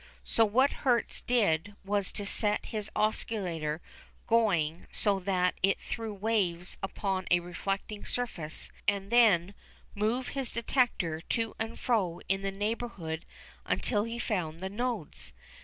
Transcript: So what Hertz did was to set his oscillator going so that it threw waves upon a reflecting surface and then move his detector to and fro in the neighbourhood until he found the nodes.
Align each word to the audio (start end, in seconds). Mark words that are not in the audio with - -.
So 0.23 0.45
what 0.45 0.73
Hertz 0.81 1.21
did 1.21 1.75
was 1.85 2.11
to 2.13 2.25
set 2.25 2.65
his 2.73 2.89
oscillator 2.95 3.81
going 4.25 4.87
so 4.91 5.19
that 5.19 5.59
it 5.61 5.79
threw 5.79 6.11
waves 6.11 6.75
upon 6.81 7.27
a 7.29 7.39
reflecting 7.39 8.03
surface 8.03 8.71
and 8.87 9.11
then 9.11 9.53
move 9.93 10.29
his 10.29 10.53
detector 10.53 11.21
to 11.29 11.53
and 11.59 11.79
fro 11.79 12.19
in 12.27 12.41
the 12.41 12.49
neighbourhood 12.51 13.27
until 13.63 14.03
he 14.05 14.17
found 14.17 14.59
the 14.59 14.69
nodes. 14.69 15.33